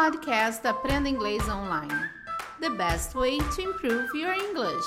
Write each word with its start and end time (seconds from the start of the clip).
podcast 0.00 0.64
Aprenda 0.64 1.08
Inglês 1.08 1.42
Online. 1.48 1.92
The 2.60 2.70
best 2.70 3.16
way 3.16 3.38
to 3.38 3.60
improve 3.60 4.16
your 4.16 4.32
English. 4.32 4.86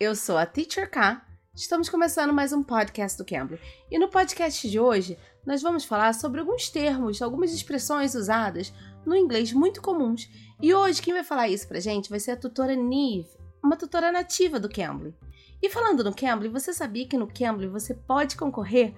Eu 0.00 0.16
sou 0.16 0.38
a 0.38 0.46
Teacher 0.46 0.90
K. 0.90 1.20
Estamos 1.54 1.90
começando 1.90 2.32
mais 2.32 2.50
um 2.54 2.62
podcast 2.62 3.18
do 3.18 3.26
Cambly. 3.26 3.60
E 3.90 3.98
no 3.98 4.08
podcast 4.08 4.66
de 4.66 4.80
hoje, 4.80 5.18
nós 5.44 5.60
vamos 5.60 5.84
falar 5.84 6.14
sobre 6.14 6.40
alguns 6.40 6.70
termos, 6.70 7.20
algumas 7.20 7.52
expressões 7.52 8.14
usadas 8.14 8.72
no 9.04 9.14
inglês 9.14 9.52
muito 9.52 9.82
comuns. 9.82 10.26
E 10.58 10.72
hoje 10.72 11.02
quem 11.02 11.12
vai 11.12 11.22
falar 11.22 11.46
isso 11.48 11.68
pra 11.68 11.78
gente 11.78 12.08
vai 12.08 12.20
ser 12.20 12.30
a 12.30 12.36
tutora 12.38 12.74
Neve, 12.74 13.28
uma 13.62 13.76
tutora 13.76 14.10
nativa 14.10 14.58
do 14.58 14.70
Cambly. 14.70 15.14
E 15.62 15.68
falando 15.68 16.02
no 16.02 16.14
Cambly, 16.14 16.48
você 16.48 16.72
sabia 16.72 17.06
que 17.06 17.18
no 17.18 17.28
Cambly 17.28 17.68
você 17.68 17.92
pode 17.92 18.34
concorrer 18.34 18.94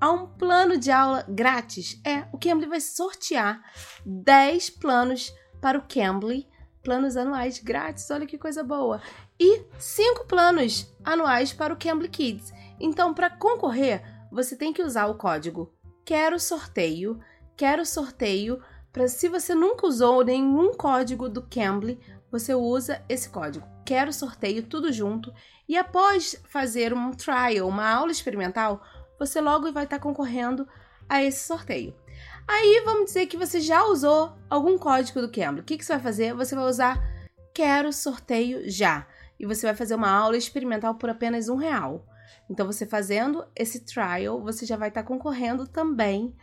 a 0.00 0.10
um 0.10 0.26
plano 0.26 0.76
de 0.76 0.90
aula 0.90 1.24
grátis. 1.28 2.00
É, 2.04 2.26
o 2.32 2.38
Cambly 2.38 2.66
vai 2.66 2.80
sortear 2.80 3.60
10 4.04 4.70
planos 4.70 5.32
para 5.60 5.78
o 5.78 5.82
Cambly, 5.88 6.48
planos 6.82 7.16
anuais 7.16 7.58
grátis, 7.58 8.10
olha 8.10 8.26
que 8.26 8.38
coisa 8.38 8.62
boa. 8.62 9.00
E 9.38 9.64
5 9.78 10.26
planos 10.26 10.92
anuais 11.04 11.52
para 11.52 11.72
o 11.72 11.76
Cambly 11.76 12.08
Kids. 12.08 12.52
Então, 12.80 13.12
para 13.12 13.30
concorrer, 13.30 14.02
você 14.30 14.56
tem 14.56 14.72
que 14.72 14.82
usar 14.82 15.06
o 15.06 15.16
código 15.16 15.76
quero 16.08 16.40
sorteio, 16.40 17.20
quero 17.54 17.84
sorteio, 17.84 18.62
para 18.90 19.08
se 19.08 19.28
você 19.28 19.54
nunca 19.54 19.86
usou 19.86 20.24
nenhum 20.24 20.72
código 20.72 21.28
do 21.28 21.42
Cambly, 21.42 22.00
você 22.30 22.54
usa 22.54 23.04
esse 23.10 23.28
código. 23.28 23.68
Quero 23.84 24.10
sorteio 24.10 24.62
tudo 24.62 24.90
junto 24.90 25.30
e 25.68 25.76
após 25.76 26.42
fazer 26.48 26.94
um 26.94 27.10
trial, 27.10 27.68
uma 27.68 27.86
aula 27.86 28.10
experimental, 28.10 28.82
você 29.18 29.40
logo 29.40 29.72
vai 29.72 29.84
estar 29.84 29.98
concorrendo 29.98 30.66
a 31.08 31.22
esse 31.22 31.46
sorteio. 31.46 31.94
Aí 32.46 32.82
vamos 32.84 33.06
dizer 33.06 33.26
que 33.26 33.36
você 33.36 33.60
já 33.60 33.84
usou 33.84 34.32
algum 34.48 34.78
código 34.78 35.20
do 35.20 35.30
Cambly. 35.30 35.60
O 35.60 35.64
que, 35.64 35.76
que 35.76 35.84
você 35.84 35.92
vai 35.92 36.02
fazer? 36.02 36.34
Você 36.34 36.54
vai 36.54 36.64
usar 36.64 37.02
Quero 37.52 37.92
Sorteio 37.92 38.70
Já. 38.70 39.06
E 39.38 39.46
você 39.46 39.66
vai 39.66 39.74
fazer 39.74 39.94
uma 39.94 40.10
aula 40.10 40.36
experimental 40.36 40.94
por 40.94 41.10
apenas 41.10 41.48
um 41.48 41.56
real. 41.56 42.06
Então, 42.50 42.66
você 42.66 42.86
fazendo 42.86 43.44
esse 43.54 43.80
trial, 43.80 44.40
você 44.42 44.64
já 44.64 44.76
vai 44.76 44.88
estar 44.88 45.02
concorrendo 45.02 45.66
também 45.66 46.34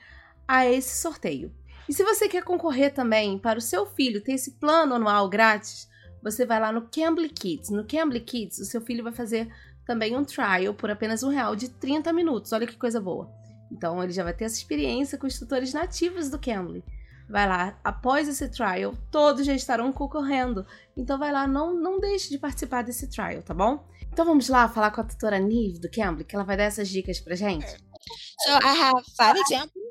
a 0.47 0.65
esse 0.65 1.01
sorteio. 1.01 1.53
E 1.89 1.93
se 1.93 2.03
você 2.03 2.27
quer 2.27 2.43
concorrer 2.43 2.93
também 2.93 3.37
para 3.37 3.59
o 3.59 3.61
seu 3.61 3.85
filho 3.85 4.23
ter 4.23 4.33
esse 4.33 4.51
plano 4.51 4.95
anual 4.95 5.27
grátis, 5.29 5.89
você 6.21 6.45
vai 6.45 6.59
lá 6.59 6.71
no 6.71 6.87
Cambly 6.89 7.29
Kids. 7.29 7.69
No 7.69 7.85
Cambly 7.85 8.19
Kids, 8.19 8.59
o 8.59 8.65
seu 8.65 8.81
filho 8.81 9.03
vai 9.03 9.13
fazer 9.13 9.51
também 9.85 10.15
um 10.15 10.25
trial 10.25 10.73
por 10.73 10.89
apenas 10.89 11.23
um 11.23 11.29
real 11.29 11.55
de 11.55 11.69
30 11.69 12.11
minutos. 12.11 12.51
Olha 12.51 12.67
que 12.67 12.77
coisa 12.77 12.99
boa. 12.99 13.31
Então 13.71 14.01
ele 14.03 14.11
já 14.13 14.23
vai 14.23 14.33
ter 14.33 14.45
essa 14.45 14.57
experiência 14.57 15.17
com 15.17 15.27
os 15.27 15.37
tutores 15.37 15.73
nativos 15.73 16.29
do 16.29 16.39
Cambly. 16.39 16.83
Vai 17.27 17.47
lá, 17.47 17.79
após 17.83 18.27
esse 18.27 18.47
trial, 18.49 18.95
todos 19.09 19.45
já 19.45 19.53
estarão 19.53 19.91
concorrendo. 19.91 20.65
Então 20.95 21.17
vai 21.17 21.31
lá, 21.31 21.47
não, 21.47 21.73
não 21.73 21.99
deixe 21.99 22.29
de 22.29 22.37
participar 22.37 22.83
desse 22.83 23.09
trial, 23.09 23.41
tá 23.41 23.53
bom? 23.53 23.83
Então 24.11 24.25
vamos 24.25 24.47
lá 24.47 24.69
falar 24.69 24.91
com 24.91 25.01
a 25.01 25.03
tutora 25.03 25.39
Nive 25.39 25.79
do 25.79 25.89
Cambly, 25.89 26.23
que 26.23 26.35
ela 26.35 26.45
vai 26.45 26.55
dar 26.55 26.65
essas 26.65 26.87
dicas 26.87 27.19
pra 27.19 27.35
gente. 27.35 27.67
So 27.67 28.51
I 28.51 28.79
have 28.79 29.03
five 29.17 29.39
examples. 29.39 29.85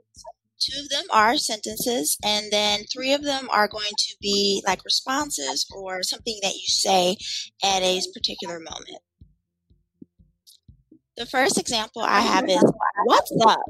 Two 0.65 0.81
of 0.81 0.89
them 0.89 1.05
are 1.11 1.37
sentences, 1.37 2.17
and 2.25 2.49
then 2.51 2.87
three 2.91 3.13
of 3.13 3.23
them 3.23 3.51
are 3.51 3.69
going 3.69 3.91
to 3.91 4.17
be 4.23 4.63
like 4.67 4.83
responses 4.83 5.67
or 5.77 6.03
something 6.03 6.39
that 6.41 6.55
you 6.55 6.69
say 6.69 7.17
at 7.63 7.83
a 7.83 8.01
particular 8.15 8.61
moment. 8.61 9.03
The 11.17 11.27
first 11.27 11.59
example 11.59 12.03
I 12.03 12.21
have 12.21 12.49
is 12.49 12.65
what's 13.05 13.33
up? 13.47 13.61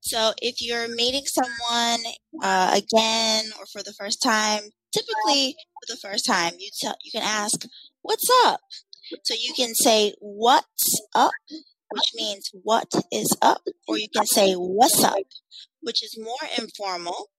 So 0.00 0.32
if 0.40 0.56
you're 0.60 0.88
meeting 0.94 1.24
someone 1.26 2.00
uh, 2.42 2.78
again 2.78 3.46
or 3.58 3.66
for 3.66 3.82
the 3.82 3.92
first 3.92 4.22
time, 4.22 4.62
typically 4.92 5.56
for 5.80 5.92
the 5.92 5.96
first 5.96 6.26
time, 6.26 6.52
you 6.58 6.70
tell 6.80 6.94
you 7.02 7.10
can 7.10 7.22
ask 7.22 7.66
what's 8.02 8.28
up. 8.44 8.60
So 9.24 9.34
you 9.34 9.52
can 9.54 9.74
say 9.74 10.14
what's 10.20 11.00
up, 11.14 11.32
which 11.90 12.12
means 12.14 12.50
what 12.62 12.88
is 13.10 13.36
up, 13.42 13.62
or 13.88 13.98
you 13.98 14.08
can 14.14 14.26
say 14.26 14.54
what's 14.54 15.02
up, 15.02 15.24
which 15.80 16.04
is 16.04 16.18
more 16.18 16.48
informal. 16.58 17.30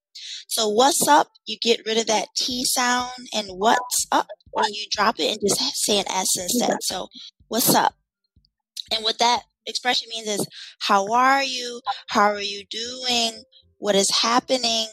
So 0.48 0.68
what's 0.68 1.06
up, 1.08 1.28
you 1.46 1.56
get 1.60 1.86
rid 1.86 1.98
of 1.98 2.06
that 2.06 2.28
T 2.36 2.64
sound 2.64 3.28
and 3.34 3.48
what's 3.48 4.06
up 4.12 4.28
when 4.50 4.72
you 4.72 4.86
drop 4.90 5.18
it 5.18 5.30
and 5.32 5.40
just 5.40 5.76
say 5.76 5.98
an 5.98 6.08
S 6.08 6.36
instead. 6.36 6.78
So 6.82 7.08
what's 7.48 7.74
up? 7.74 7.94
And 8.92 9.04
what 9.04 9.18
that 9.18 9.42
expression 9.66 10.08
means 10.10 10.28
is 10.28 10.46
how 10.80 11.12
are 11.12 11.42
you? 11.42 11.80
How 12.08 12.30
are 12.30 12.40
you 12.40 12.64
doing? 12.70 13.42
What 13.78 13.94
is 13.94 14.22
happening? 14.22 14.88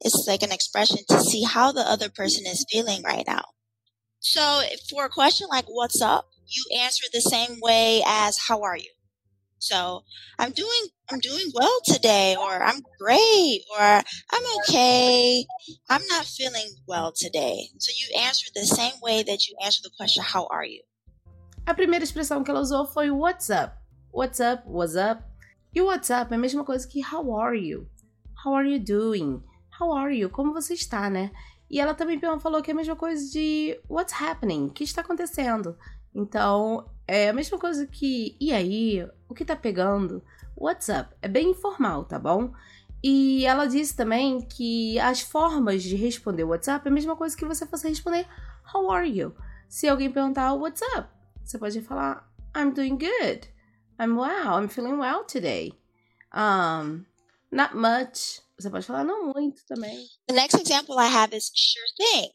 It's 0.00 0.26
like 0.28 0.42
an 0.42 0.52
expression 0.52 0.98
to 1.08 1.20
see 1.20 1.44
how 1.44 1.72
the 1.72 1.80
other 1.80 2.08
person 2.08 2.44
is 2.46 2.66
feeling 2.70 3.02
right 3.02 3.24
now. 3.26 3.44
So 4.20 4.62
for 4.90 5.04
a 5.04 5.10
question 5.10 5.48
like 5.50 5.66
what's 5.68 6.02
up, 6.02 6.28
you 6.46 6.64
answer 6.78 7.04
the 7.12 7.20
same 7.20 7.58
way 7.60 8.02
as 8.06 8.36
how 8.48 8.62
are 8.62 8.76
you? 8.76 8.90
So 9.58 10.04
I'm 10.38 10.52
doing 10.52 10.88
I'm 11.10 11.20
doing 11.20 11.50
well 11.54 11.78
today 11.84 12.36
or 12.36 12.62
I'm 12.62 12.80
great 13.00 13.62
or 13.72 13.80
I'm 13.80 14.58
okay. 14.60 15.46
I'm 15.88 16.06
not 16.08 16.26
feeling 16.26 16.68
well 16.86 17.12
today. 17.16 17.68
So 17.78 17.92
you 17.98 18.20
answer 18.20 18.46
the 18.54 18.66
same 18.66 18.94
way 19.02 19.22
that 19.22 19.46
you 19.48 19.56
answer 19.64 19.80
the 19.82 19.90
question 19.96 20.22
how 20.24 20.46
are 20.50 20.64
you? 20.64 20.82
A 21.66 21.74
primeira 21.74 22.04
expressão 22.04 22.44
que 22.44 22.50
ela 22.50 22.60
usou 22.60 22.86
foi 22.86 23.10
what's 23.10 23.50
up. 23.50 23.74
What's 24.12 24.38
up? 24.38 24.62
What's 24.68 24.94
up? 24.94 25.24
E 25.74 25.82
what's 25.82 26.10
up 26.10 26.32
é 26.32 26.36
a 26.36 26.38
mesma 26.38 26.64
coisa 26.64 26.86
que 26.86 27.02
how 27.04 27.36
are 27.36 27.58
you? 27.58 27.88
How 28.44 28.54
are 28.54 28.72
you 28.72 28.78
doing? 28.78 29.42
How 29.80 29.92
are 29.92 30.16
you? 30.16 30.30
Como 30.30 30.54
você 30.54 30.74
está, 30.74 31.10
né? 31.10 31.32
E 31.68 31.80
ela 31.80 31.92
também 31.92 32.20
falou 32.38 32.62
que 32.62 32.70
é 32.70 32.72
a 32.72 32.76
mesma 32.76 32.94
coisa 32.94 33.28
de 33.32 33.76
what's 33.90 34.14
happening? 34.14 34.66
O 34.66 34.70
que 34.70 34.84
está 34.84 35.00
acontecendo? 35.00 35.76
Então, 36.14 36.88
é 37.04 37.30
a 37.30 37.32
mesma 37.32 37.58
coisa 37.58 37.84
que 37.84 38.36
e 38.40 38.52
aí? 38.52 39.04
O 39.28 39.34
que 39.34 39.44
tá 39.44 39.56
pegando? 39.56 40.22
What's 40.56 40.88
up? 40.88 41.16
É 41.20 41.26
bem 41.26 41.50
informal, 41.50 42.04
tá 42.04 42.16
bom? 42.16 42.52
E 43.02 43.44
ela 43.44 43.66
disse 43.66 43.96
também 43.96 44.40
que 44.40 45.00
as 45.00 45.20
formas 45.20 45.82
de 45.82 45.96
responder 45.96 46.44
WhatsApp 46.44 46.86
é 46.86 46.90
a 46.90 46.94
mesma 46.94 47.16
coisa 47.16 47.36
que 47.36 47.44
você 47.44 47.66
fosse 47.66 47.88
responder 47.88 48.24
How 48.72 48.88
are 48.92 49.10
you? 49.10 49.34
Se 49.68 49.88
alguém 49.88 50.12
perguntar 50.12 50.54
What's 50.54 50.80
up? 50.96 51.15
Você 51.46 51.58
pode 51.58 51.80
falar, 51.80 52.28
I'm 52.56 52.74
doing 52.74 52.98
good. 52.98 53.46
I'm 54.00 54.16
well. 54.16 54.56
I'm 54.56 54.68
feeling 54.68 54.98
well 54.98 55.24
today. 55.24 55.70
Um, 56.32 57.06
not 57.52 57.76
much. 57.76 58.40
Você 58.58 58.68
pode 58.68 58.84
falar 58.84 59.04
não 59.04 59.32
muito 59.32 59.64
também. 59.64 60.08
The 60.26 60.34
next 60.34 60.58
example 60.58 60.98
I 60.98 61.06
have 61.06 61.32
is 61.32 61.52
sure 61.54 61.86
thing. 61.96 62.30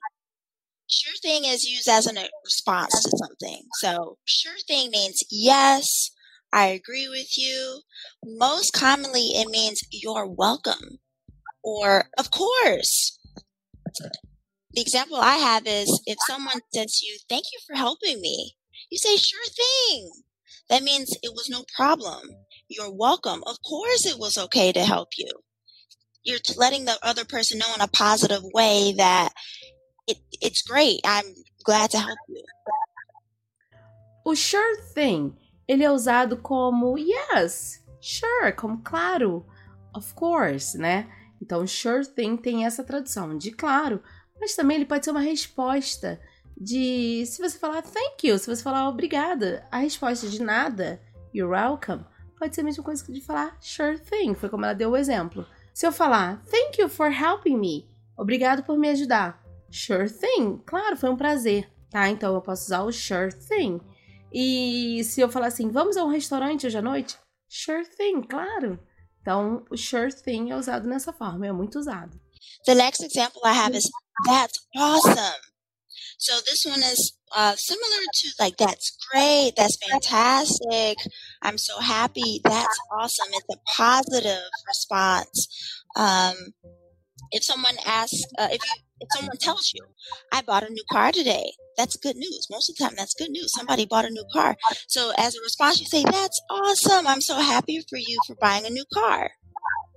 Sure 0.88 1.18
thing 1.22 1.46
is 1.46 1.66
used 1.66 1.90
as 1.90 2.08
a 2.08 2.14
response 2.46 3.04
to 3.04 3.10
something. 3.18 3.68
So 3.82 4.18
sure 4.24 4.58
thing 4.66 4.92
means 4.92 5.22
yes, 5.30 6.12
I 6.54 6.68
agree 6.68 7.10
with 7.10 7.38
you. 7.38 7.82
Most 8.24 8.72
commonly 8.72 9.34
it 9.36 9.50
means 9.50 9.82
you're 9.92 10.26
welcome 10.26 11.00
or 11.62 12.06
of 12.18 12.32
course. 12.32 13.20
The 14.72 14.82
example 14.82 15.18
I 15.18 15.36
have 15.36 15.68
is 15.68 16.02
if 16.06 16.18
someone 16.28 16.62
says 16.74 16.98
to 17.00 17.06
you, 17.06 17.18
thank 17.28 17.44
you 17.52 17.60
for 17.68 17.76
helping 17.76 18.22
me. 18.22 18.56
You 18.92 18.98
say, 18.98 19.16
sure 19.16 19.40
thing. 19.46 20.12
That 20.70 20.84
means 20.84 21.16
it 21.24 21.32
was 21.34 21.50
no 21.50 21.64
problem. 21.76 22.22
You're 22.68 22.92
welcome. 22.94 23.42
Of 23.48 23.58
course, 23.68 24.06
it 24.06 24.20
was 24.20 24.38
okay 24.38 24.74
to 24.74 24.84
help 24.84 25.10
you. 25.18 25.32
You're 26.24 26.40
letting 26.58 26.86
the 26.86 27.00
other 27.02 27.24
person 27.24 27.58
know 27.58 27.74
in 27.74 27.82
a 27.82 27.88
positive 27.88 28.44
way 28.54 28.94
that 28.98 29.32
it, 30.08 30.18
it's 30.42 30.62
great. 30.62 31.00
I'm 31.06 31.26
glad 31.64 31.90
to 31.92 32.00
help 32.00 32.20
you. 32.28 32.44
O 34.26 34.36
sure 34.36 34.78
thing, 34.94 35.36
ele 35.68 35.84
é 35.84 35.92
usado 35.92 36.38
como 36.42 36.98
yes, 36.98 37.80
sure, 38.02 38.52
como 38.52 38.82
claro, 38.84 39.46
of 39.96 40.14
course, 40.14 40.78
né? 40.78 41.10
Então, 41.42 41.66
sure 41.66 42.06
thing 42.06 42.38
tem 42.38 42.66
essa 42.66 42.84
tradução 42.84 43.38
de 43.38 43.52
claro, 43.52 44.04
mas 44.40 44.56
também 44.56 44.78
ele 44.78 44.86
pode 44.86 45.06
ser 45.06 45.12
uma 45.12 45.22
resposta 45.22 46.22
de 46.60 47.26
se 47.26 47.42
você 47.42 47.58
falar 47.58 47.82
thank 47.82 48.28
you, 48.28 48.38
se 48.38 48.48
você 48.48 48.62
falar 48.62 48.88
obrigada, 48.88 49.66
a 49.72 49.80
resposta 49.80 50.28
de 50.28 50.42
nada, 50.42 51.02
you're 51.34 51.52
welcome, 51.52 52.06
pode 52.38 52.56
ser 52.56 52.62
a 52.62 52.64
mesma 52.64 52.84
coisa 52.84 53.04
que 53.04 53.12
de 53.12 53.22
falar 53.22 53.58
sure 53.62 54.00
thing, 54.00 54.34
foi 54.34 54.50
como 54.50 54.66
ela 54.66 54.74
deu 54.74 54.92
o 54.92 54.98
exemplo. 54.98 55.46
Se 55.74 55.86
eu 55.86 55.92
falar 55.92 56.42
thank 56.50 56.80
you 56.80 56.90
for 56.90 57.12
helping 57.12 57.58
me, 57.58 57.90
obrigado 58.18 58.64
por 58.64 58.78
me 58.78 58.90
ajudar, 58.90 59.44
sure 59.70 60.10
thing, 60.10 60.62
claro, 60.66 60.98
foi 60.98 61.10
um 61.10 61.18
prazer, 61.18 61.70
tá? 61.90 62.10
Então 62.10 62.34
eu 62.34 62.42
posso 62.42 62.66
usar 62.66 62.84
o 62.84 62.92
sure 62.92 63.34
thing. 63.34 63.80
E 64.34 65.04
se 65.04 65.20
eu 65.20 65.30
falar 65.30 65.48
assim, 65.48 65.70
vamos 65.70 65.98
a 65.98 66.06
um 66.06 66.10
restaurante 66.10 66.66
hoje 66.66 66.78
à 66.78 66.82
noite, 66.82 67.18
sure 67.50 67.86
thing, 67.86 68.22
claro. 68.22 68.80
Então 69.22 69.66
o 69.70 69.78
sure 69.78 70.14
thing 70.14 70.52
é 70.52 70.56
usado 70.56 70.88
nessa 70.88 71.12
forma, 71.12 71.46
é 71.46 71.52
muito 71.52 71.78
usado. 71.78 72.20
The 72.66 72.76
next 72.76 73.04
example 73.04 73.42
I 73.44 73.54
have 73.54 73.76
is 73.76 73.90
that's 74.26 74.60
awesome. 74.76 75.51
So 76.22 76.36
this 76.46 76.64
one 76.66 76.84
is 76.84 77.18
uh, 77.36 77.56
similar 77.58 78.04
to 78.14 78.28
like, 78.40 78.56
that's 78.58 78.96
great, 79.12 79.54
that's 79.58 79.76
fantastic, 79.90 81.00
I'm 81.42 81.58
so 81.58 81.80
happy, 81.80 82.40
that's 82.44 82.80
awesome. 82.92 83.30
It's 83.34 83.56
a 83.56 83.58
positive 83.76 84.44
response. 84.68 85.48
Um, 85.96 86.36
if 87.32 87.44
someone 87.44 87.76
asks, 87.88 88.22
uh, 88.38 88.50
if 88.52 88.62
you, 88.64 88.82
if 89.00 89.08
someone 89.18 89.38
tells 89.38 89.72
you, 89.74 89.84
I 90.32 90.44
bought 90.44 90.62
a 90.62 90.70
new 90.70 90.84
car 90.92 91.12
today, 91.12 91.54
that's 91.76 91.98
good 91.98 92.18
news. 92.18 92.48
Most 92.52 92.70
of 92.70 92.76
the 92.76 92.84
time, 92.84 92.94
that's 92.96 93.16
good 93.16 93.32
news. 93.32 93.52
Somebody 93.58 93.88
bought 93.88 94.06
a 94.06 94.12
new 94.12 94.26
car. 94.32 94.58
So 94.88 95.14
as 95.18 95.36
a 95.36 95.42
response, 95.42 95.80
you 95.80 95.88
say, 95.88 96.04
that's 96.04 96.40
awesome. 96.52 97.08
I'm 97.08 97.22
so 97.22 97.38
happy 97.38 97.84
for 97.90 97.98
you 97.98 98.20
for 98.28 98.36
buying 98.36 98.68
a 98.68 98.70
new 98.70 98.86
car. 98.94 99.32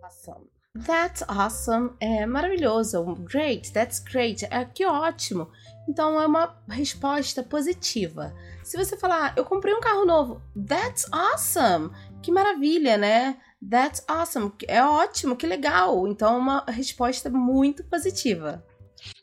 Awesome. 0.03 0.49
That's 0.75 1.23
awesome. 1.29 1.97
É 2.01 2.27
maravilhoso. 2.27 3.05
Great. 3.25 3.73
That's 3.73 4.01
great. 4.01 4.43
É 4.51 4.65
que 4.65 4.85
ótimo. 4.85 5.51
Então 5.89 6.21
é 6.21 6.27
uma 6.27 6.57
resposta 6.69 7.43
positiva. 7.43 8.35
Se 8.63 8.77
você 8.77 8.97
falar, 8.97 9.35
eu 9.37 9.45
comprei 9.45 9.75
um 9.75 9.81
carro 9.81 10.05
novo, 10.05 10.43
that's 10.67 11.07
awesome. 11.13 11.91
Que 12.23 12.33
maravilha, 12.33 12.97
né? 12.97 13.39
That's 13.69 14.03
awesome. 14.09 14.53
É 14.67 14.83
ótimo, 14.83 15.37
que 15.37 15.47
legal. 15.47 16.09
Então 16.09 16.35
é 16.35 16.39
uma 16.39 16.65
resposta 16.69 17.29
muito 17.29 17.85
positiva. 17.85 18.65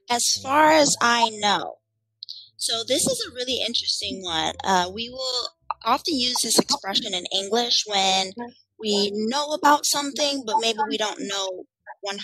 As 0.09 0.23
far 0.41 0.73
as 0.73 0.89
I 1.01 1.31
know. 1.39 1.77
So 2.57 2.85
this 2.85 3.03
is 3.07 3.19
a 3.25 3.33
really 3.33 3.61
interesting 3.61 4.21
one. 4.23 4.53
Uh, 4.63 4.91
we 4.93 5.09
will 5.09 5.49
often 5.83 6.13
use 6.13 6.35
this 6.43 6.59
expression 6.59 7.13
in 7.13 7.25
English 7.33 7.85
when 7.87 8.31
we 8.79 9.11
know 9.29 9.53
about 9.53 9.85
something, 9.85 10.43
but 10.45 10.59
maybe 10.59 10.79
we 10.87 10.97
don't 10.97 11.27
know 11.27 11.65
100% 12.05 12.19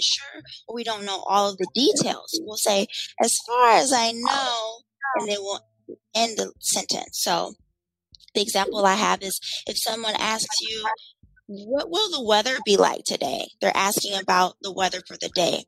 sure 0.00 0.42
we 0.72 0.84
don't 0.84 1.04
know 1.04 1.24
all 1.26 1.50
of 1.50 1.58
the 1.58 1.68
details. 1.74 2.40
We'll 2.42 2.56
say, 2.56 2.86
as 3.22 3.38
far 3.46 3.72
as 3.72 3.92
I 3.92 4.12
know, 4.12 4.80
and 5.16 5.28
then 5.28 5.38
we'll 5.40 5.60
end 6.14 6.38
the 6.38 6.52
sentence. 6.60 7.20
So 7.22 7.54
the 8.34 8.42
example 8.42 8.84
I 8.84 8.94
have 8.94 9.22
is 9.22 9.40
if 9.66 9.78
someone 9.78 10.14
asks 10.18 10.60
you, 10.60 10.84
what 11.46 11.90
will 11.90 12.10
the 12.10 12.24
weather 12.24 12.58
be 12.64 12.76
like 12.76 13.04
today? 13.04 13.48
They're 13.60 13.76
asking 13.76 14.18
about 14.18 14.56
the 14.62 14.72
weather 14.72 15.00
for 15.06 15.16
the 15.20 15.30
day. 15.34 15.64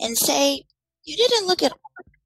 And 0.00 0.16
say, 0.16 0.64
you 1.04 1.16
didn't 1.16 1.46
look 1.46 1.62
at 1.62 1.72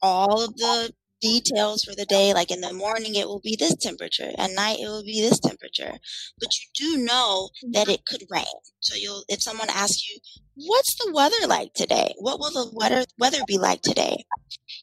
all 0.01 0.45
of 0.45 0.57
the 0.57 0.93
details 1.25 1.83
for 1.85 1.95
the 1.95 2.05
day. 2.05 2.35
Like 2.35 2.51
in 2.51 2.61
the 2.61 2.73
morning, 2.73 3.15
it 3.15 3.27
will 3.27 3.41
be 3.41 3.57
this 3.59 3.75
temperature. 3.81 4.31
At 4.37 4.51
night, 4.51 4.79
it 4.81 4.87
will 4.87 5.05
be 5.05 5.23
this 5.23 5.41
temperature. 5.41 5.99
But 6.39 6.51
you 6.59 6.97
do 6.97 7.05
know 7.05 7.49
that 7.73 7.89
it 7.89 8.05
could 8.05 8.25
rain. 8.31 8.45
So 8.81 8.95
you'll, 8.95 9.25
if 9.29 9.43
someone 9.43 9.71
asks 9.71 10.07
you, 10.09 10.19
what's 10.55 10.95
the 10.99 11.13
weather 11.13 11.47
like 11.47 11.73
today? 11.75 12.13
What 12.19 12.39
will 12.39 12.51
the 12.51 12.71
weather, 12.75 13.05
weather 13.19 13.41
be 13.47 13.59
like 13.59 13.81
today? 13.83 14.25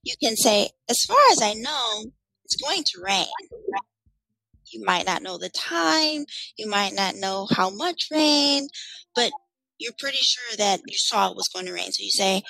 You 0.03 0.15
can 0.21 0.35
say, 0.35 0.69
as 0.89 1.03
far 1.07 1.21
as 1.31 1.41
I 1.41 1.53
know, 1.53 2.11
it's 2.43 2.61
going 2.61 2.83
to 2.83 3.01
rain. 3.05 3.25
You 4.73 4.83
might 4.85 5.05
not 5.05 5.21
know 5.21 5.37
the 5.37 5.49
time. 5.49 6.25
You 6.57 6.69
might 6.69 6.93
not 6.93 7.15
know 7.15 7.47
how 7.51 7.69
much 7.69 8.07
rain, 8.11 8.67
but 9.15 9.31
you're 9.77 9.93
pretty 9.99 10.19
sure 10.21 10.57
that 10.57 10.79
you 10.87 10.97
saw 10.97 11.29
it 11.29 11.35
was 11.35 11.49
going 11.53 11.65
to 11.67 11.73
rain. 11.73 11.91
So 11.91 12.03
you 12.03 12.11
say, 12.11 12.41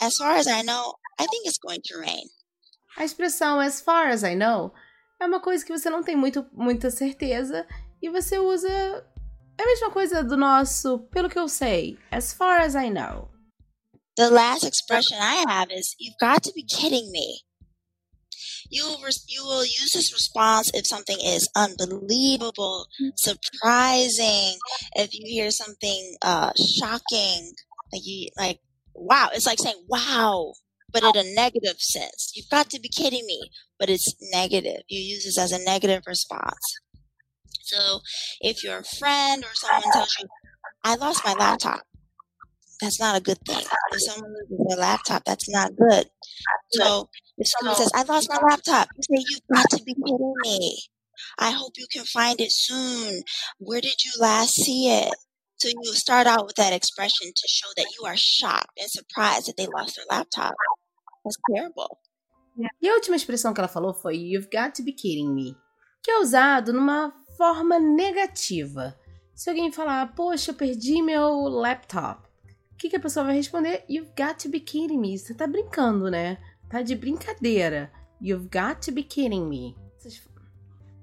as 0.00 0.14
far 0.16 0.36
as 0.36 0.46
I 0.46 0.62
know, 0.62 0.94
I 1.18 1.26
think 1.26 1.46
it's 1.46 1.58
going 1.58 1.80
to 1.86 1.98
rain. 1.98 2.28
A 2.98 3.04
expressão 3.04 3.60
as 3.60 3.80
far 3.80 4.08
as 4.10 4.24
I 4.24 4.34
know 4.34 4.74
é 5.20 5.26
uma 5.26 5.40
coisa 5.40 5.64
que 5.64 5.70
você 5.70 5.88
não 5.88 6.02
tem 6.02 6.16
muito, 6.16 6.44
muita 6.52 6.90
certeza 6.90 7.64
e 8.02 8.10
você 8.10 8.40
usa. 8.40 8.68
É 8.68 9.62
a 9.62 9.66
mesma 9.66 9.90
coisa 9.92 10.24
do 10.24 10.36
nosso, 10.36 10.98
pelo 11.10 11.28
que 11.28 11.38
eu 11.38 11.48
sei, 11.48 11.96
as 12.10 12.32
far 12.32 12.60
as 12.60 12.74
I 12.74 12.90
know. 12.90 13.30
The 14.16 14.30
last 14.30 14.66
expression 14.66 15.16
I 15.16 15.44
have 15.48 15.72
is, 15.72 15.94
you've 16.00 16.16
got 16.20 16.42
to 16.42 16.52
be 16.52 16.64
kidding 16.64 17.08
me. 17.12 17.40
You 18.68 18.84
will, 18.84 18.98
you 19.28 19.44
will 19.44 19.64
use 19.64 19.92
this 19.94 20.12
response 20.12 20.68
if 20.74 20.86
something 20.86 21.18
is 21.20 21.48
unbelievable, 21.54 22.86
surprising, 23.16 24.58
if 24.96 25.14
you 25.14 25.22
hear 25.24 25.50
something 25.52 26.16
uh, 26.22 26.50
shocking, 26.56 27.52
like 27.92 28.02
you 28.04 28.28
like, 28.36 28.58
wow. 28.92 29.30
It's 29.32 29.46
like 29.46 29.58
saying, 29.60 29.84
wow, 29.88 30.52
but 30.92 31.02
in 31.02 31.16
a 31.16 31.34
negative 31.34 31.80
sense. 31.80 32.32
You've 32.34 32.50
got 32.50 32.70
to 32.70 32.80
be 32.80 32.88
kidding 32.88 33.26
me, 33.26 33.50
but 33.78 33.90
it's 33.90 34.14
negative. 34.32 34.82
You 34.88 35.00
use 35.00 35.24
this 35.24 35.38
as 35.38 35.52
a 35.52 35.62
negative 35.64 36.02
response. 36.06 36.80
So 37.62 38.00
if 38.40 38.64
your 38.64 38.82
friend 38.82 39.44
or 39.44 39.54
someone 39.54 39.92
tells 39.92 40.16
you, 40.18 40.26
I 40.84 40.94
lost 40.96 41.24
my 41.24 41.34
laptop, 41.34 41.82
that's 42.80 43.00
not 43.00 43.16
a 43.16 43.20
good 43.20 43.38
thing. 43.46 43.64
If 43.92 44.02
someone 44.02 44.32
loses 44.48 44.66
their 44.68 44.78
laptop, 44.78 45.24
that's 45.24 45.48
not 45.50 45.76
good. 45.76 46.06
So 46.72 47.10
if 47.36 47.48
someone 47.48 47.76
says, 47.76 47.90
I 47.94 48.04
lost 48.04 48.28
my 48.30 48.38
laptop, 48.48 48.88
you 48.96 49.02
say, 49.02 49.24
You've 49.28 49.42
got 49.52 49.68
to 49.70 49.82
be 49.84 49.94
kidding 49.94 50.34
me. 50.42 50.78
I 51.38 51.50
hope 51.50 51.72
you 51.76 51.86
can 51.92 52.04
find 52.04 52.40
it 52.40 52.52
soon. 52.52 53.22
Where 53.58 53.80
did 53.80 54.04
you 54.04 54.12
last 54.20 54.54
see 54.54 54.88
it? 54.88 55.12
So 55.56 55.68
you 55.68 55.92
start 55.94 56.28
out 56.28 56.46
with 56.46 56.54
that 56.56 56.72
expression 56.72 57.32
to 57.34 57.48
show 57.48 57.66
that 57.76 57.88
you 57.98 58.06
are 58.06 58.16
shocked 58.16 58.78
and 58.78 58.88
surprised 58.88 59.48
that 59.48 59.56
they 59.56 59.66
lost 59.66 59.96
their 59.96 60.04
laptop. 60.08 60.54
Terrible. 61.46 61.96
E 62.82 62.88
a 62.88 62.94
última 62.94 63.16
expressão 63.16 63.54
que 63.54 63.60
ela 63.60 63.68
falou 63.68 63.94
foi 63.94 64.16
You've 64.16 64.48
got 64.52 64.74
to 64.76 64.82
be 64.82 64.92
kidding 64.92 65.32
me, 65.32 65.56
que 66.02 66.10
é 66.10 66.20
usado 66.20 66.72
numa 66.72 67.12
forma 67.36 67.78
negativa. 67.78 68.98
Se 69.34 69.48
alguém 69.48 69.70
falar, 69.70 70.14
poxa, 70.14 70.50
eu 70.50 70.54
perdi 70.54 71.00
meu 71.00 71.44
laptop, 71.44 72.28
o 72.72 72.76
que, 72.76 72.88
que 72.88 72.96
a 72.96 73.00
pessoa 73.00 73.26
vai 73.26 73.36
responder? 73.36 73.84
You've 73.88 74.10
got 74.16 74.42
to 74.42 74.48
be 74.48 74.60
kidding 74.60 74.98
me. 74.98 75.16
Você 75.16 75.34
tá 75.34 75.46
brincando, 75.46 76.10
né? 76.10 76.38
Tá 76.68 76.82
de 76.82 76.94
brincadeira. 76.96 77.92
You've 78.20 78.48
got 78.48 78.84
to 78.84 78.92
be 78.92 79.02
kidding 79.04 79.46
me. 79.46 79.76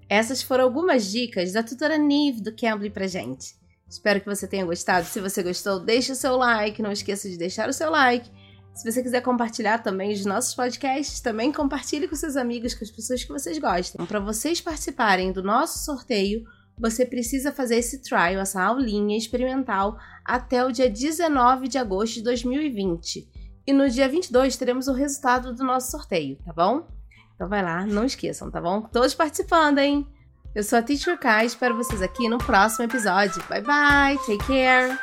Essas 0.07 0.41
foram 0.41 0.65
algumas 0.65 1.09
dicas 1.09 1.53
da 1.53 1.63
tutora 1.63 1.97
Nive 1.97 2.41
do 2.41 2.55
Cambly 2.55 2.89
pra 2.89 3.07
gente. 3.07 3.55
Espero 3.89 4.19
que 4.19 4.25
você 4.25 4.47
tenha 4.47 4.65
gostado. 4.65 5.05
Se 5.05 5.19
você 5.19 5.41
gostou, 5.41 5.79
deixe 5.79 6.11
o 6.11 6.15
seu 6.15 6.35
like. 6.35 6.81
Não 6.81 6.91
esqueça 6.91 7.29
de 7.29 7.37
deixar 7.37 7.69
o 7.69 7.73
seu 7.73 7.89
like. 7.89 8.29
Se 8.75 8.91
você 8.91 9.01
quiser 9.01 9.21
compartilhar 9.21 9.79
também 9.79 10.11
os 10.11 10.25
nossos 10.25 10.53
podcasts, 10.53 11.21
também 11.21 11.51
compartilhe 11.51 12.09
com 12.09 12.15
seus 12.15 12.35
amigos, 12.35 12.73
com 12.73 12.83
as 12.83 12.91
pessoas 12.91 13.23
que 13.23 13.31
vocês 13.31 13.57
gostam. 13.57 14.05
Para 14.05 14.19
vocês 14.19 14.59
participarem 14.59 15.31
do 15.31 15.41
nosso 15.41 15.79
sorteio, 15.79 16.43
você 16.77 17.05
precisa 17.05 17.53
fazer 17.53 17.77
esse 17.77 18.01
trial, 18.01 18.41
essa 18.41 18.61
aulinha 18.61 19.17
experimental, 19.17 19.97
até 20.25 20.63
o 20.65 20.73
dia 20.73 20.89
19 20.89 21.69
de 21.69 21.77
agosto 21.77 22.15
de 22.15 22.23
2020. 22.23 23.29
E 23.65 23.71
no 23.71 23.89
dia 23.89 24.09
22 24.09 24.57
teremos 24.57 24.89
o 24.89 24.93
resultado 24.93 25.55
do 25.55 25.63
nosso 25.63 25.89
sorteio, 25.89 26.37
tá 26.45 26.51
bom? 26.51 26.85
Então 27.33 27.47
vai 27.47 27.63
lá, 27.63 27.85
não 27.85 28.03
esqueçam, 28.03 28.51
tá 28.51 28.59
bom? 28.59 28.81
Todos 28.81 29.15
participando, 29.15 29.79
hein? 29.79 30.05
Eu 30.53 30.63
sou 30.63 30.79
a 30.79 30.81
Teacher 30.81 31.17
Kai, 31.17 31.45
espero 31.45 31.77
vocês 31.77 32.01
aqui 32.01 32.27
no 32.27 32.37
próximo 32.37 32.83
episódio. 32.83 33.41
Bye 33.47 33.61
bye, 33.61 34.17
take 34.25 34.45
care! 34.45 34.99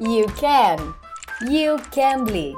You 0.00 0.26
can! 0.40 1.03
You 1.40 1.78
can 1.90 2.24
bleed. 2.24 2.56